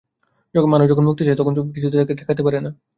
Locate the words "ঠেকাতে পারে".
2.19-2.59